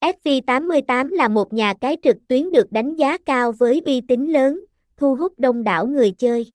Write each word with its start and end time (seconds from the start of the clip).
SV88 0.00 1.08
là 1.08 1.28
một 1.28 1.52
nhà 1.52 1.74
cái 1.80 1.96
trực 2.02 2.16
tuyến 2.28 2.50
được 2.50 2.72
đánh 2.72 2.96
giá 2.96 3.18
cao 3.18 3.52
với 3.52 3.82
uy 3.86 4.00
tín 4.00 4.26
lớn, 4.26 4.60
thu 4.96 5.14
hút 5.14 5.32
đông 5.38 5.64
đảo 5.64 5.86
người 5.86 6.10
chơi. 6.10 6.46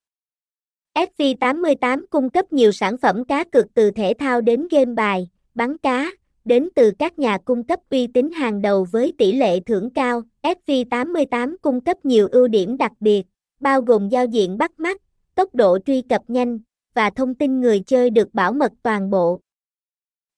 SV88 0.95 2.05
cung 2.09 2.29
cấp 2.29 2.53
nhiều 2.53 2.71
sản 2.71 2.97
phẩm 2.97 3.25
cá 3.25 3.43
cược 3.43 3.73
từ 3.73 3.91
thể 3.91 4.13
thao 4.19 4.41
đến 4.41 4.67
game 4.71 4.93
bài, 4.93 5.29
bắn 5.55 5.77
cá, 5.77 6.11
đến 6.45 6.69
từ 6.75 6.91
các 6.99 7.19
nhà 7.19 7.37
cung 7.37 7.63
cấp 7.63 7.79
uy 7.89 8.07
tín 8.07 8.31
hàng 8.31 8.61
đầu 8.61 8.87
với 8.91 9.13
tỷ 9.17 9.31
lệ 9.31 9.59
thưởng 9.59 9.89
cao. 9.89 10.21
SV88 10.43 11.55
cung 11.61 11.81
cấp 11.81 12.05
nhiều 12.05 12.27
ưu 12.31 12.47
điểm 12.47 12.77
đặc 12.77 12.91
biệt, 12.99 13.23
bao 13.59 13.81
gồm 13.81 14.09
giao 14.09 14.25
diện 14.25 14.57
bắt 14.57 14.79
mắt, 14.79 15.01
tốc 15.35 15.55
độ 15.55 15.79
truy 15.85 16.01
cập 16.01 16.21
nhanh 16.27 16.59
và 16.93 17.09
thông 17.09 17.35
tin 17.35 17.61
người 17.61 17.79
chơi 17.79 18.09
được 18.09 18.33
bảo 18.33 18.53
mật 18.53 18.71
toàn 18.83 19.09
bộ. 19.09 19.39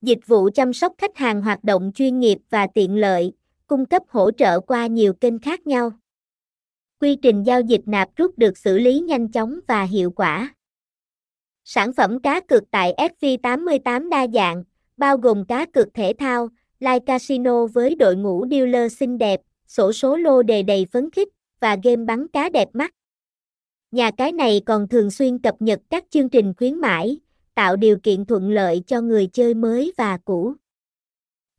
Dịch 0.01 0.27
vụ 0.27 0.49
chăm 0.53 0.73
sóc 0.73 0.93
khách 0.97 1.17
hàng 1.17 1.41
hoạt 1.41 1.63
động 1.63 1.91
chuyên 1.95 2.19
nghiệp 2.19 2.37
và 2.49 2.67
tiện 2.67 2.95
lợi, 2.95 3.33
cung 3.67 3.85
cấp 3.85 4.03
hỗ 4.09 4.31
trợ 4.31 4.59
qua 4.59 4.87
nhiều 4.87 5.13
kênh 5.13 5.39
khác 5.39 5.67
nhau. 5.67 5.91
Quy 6.99 7.15
trình 7.15 7.43
giao 7.43 7.61
dịch 7.61 7.81
nạp 7.85 8.09
rút 8.15 8.37
được 8.37 8.57
xử 8.57 8.77
lý 8.77 8.99
nhanh 8.99 9.31
chóng 9.31 9.59
và 9.67 9.83
hiệu 9.83 10.11
quả. 10.11 10.55
Sản 11.63 11.93
phẩm 11.93 12.19
cá 12.19 12.39
cược 12.39 12.63
tại 12.71 12.93
SV88 12.97 14.09
đa 14.09 14.27
dạng, 14.27 14.63
bao 14.97 15.17
gồm 15.17 15.45
cá 15.45 15.65
cược 15.65 15.93
thể 15.93 16.13
thao, 16.19 16.49
live 16.79 16.99
casino 16.99 17.65
với 17.65 17.95
đội 17.95 18.15
ngũ 18.15 18.45
dealer 18.51 18.93
xinh 18.93 19.17
đẹp, 19.17 19.41
sổ 19.67 19.93
số 19.93 20.15
lô 20.15 20.43
đề 20.43 20.63
đầy 20.63 20.85
phấn 20.91 21.11
khích 21.11 21.27
và 21.59 21.77
game 21.83 22.05
bắn 22.05 22.27
cá 22.27 22.49
đẹp 22.49 22.69
mắt. 22.73 22.93
Nhà 23.91 24.11
cái 24.11 24.31
này 24.31 24.61
còn 24.65 24.87
thường 24.87 25.11
xuyên 25.11 25.39
cập 25.39 25.55
nhật 25.59 25.79
các 25.89 26.05
chương 26.09 26.29
trình 26.29 26.53
khuyến 26.57 26.75
mãi, 26.75 27.19
tạo 27.57 27.75
điều 27.75 27.97
kiện 28.03 28.25
thuận 28.25 28.49
lợi 28.49 28.83
cho 28.87 29.01
người 29.01 29.27
chơi 29.27 29.53
mới 29.53 29.93
và 29.97 30.17
cũ. 30.17 30.53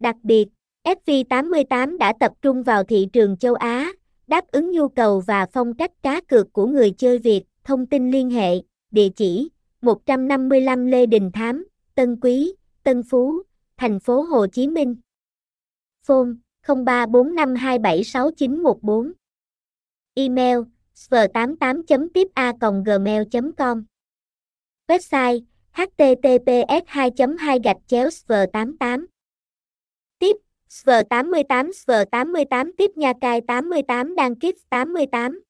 Đặc 0.00 0.16
biệt, 0.22 0.48
FV88 0.84 1.98
đã 1.98 2.12
tập 2.20 2.32
trung 2.42 2.62
vào 2.62 2.84
thị 2.84 3.08
trường 3.12 3.36
châu 3.36 3.54
Á, 3.54 3.92
đáp 4.26 4.44
ứng 4.52 4.70
nhu 4.70 4.88
cầu 4.88 5.20
và 5.20 5.46
phong 5.52 5.74
cách 5.74 5.92
cá 6.02 6.20
cược 6.20 6.52
của 6.52 6.66
người 6.66 6.90
chơi 6.90 7.18
Việt. 7.18 7.44
Thông 7.64 7.86
tin 7.86 8.10
liên 8.10 8.30
hệ, 8.30 8.54
địa 8.90 9.08
chỉ 9.16 9.48
155 9.82 10.86
Lê 10.86 11.06
Đình 11.06 11.30
Thám, 11.32 11.66
Tân 11.94 12.20
Quý, 12.20 12.54
Tân 12.82 13.02
Phú, 13.02 13.42
thành 13.76 14.00
phố 14.00 14.22
Hồ 14.22 14.46
Chí 14.46 14.68
Minh. 14.68 14.96
Phone 16.06 16.28
0345276914. 16.66 19.12
Email 20.14 20.58
sv88.tipa.gmail.com 20.94 23.84
Website 24.88 25.40
https 25.78 26.82
2 26.94 27.10
2 27.38 27.58
gạch 27.64 27.76
chéo 27.86 28.10
sv 28.10 28.32
88 28.52 29.06
Tiếp 30.18 30.36
sv 30.68 30.90
88 31.10 31.72
sv 31.72 31.90
88 32.10 32.72
tiếp 32.76 32.90
nha, 32.96 33.12
cai 33.20 33.40
88 33.40 34.14
đăng 34.14 34.36
ký 34.36 34.52
88 34.70 35.40